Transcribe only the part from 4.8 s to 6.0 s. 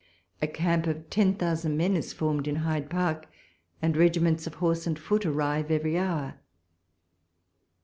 and foot arrive every